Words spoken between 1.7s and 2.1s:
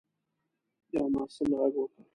وکړ.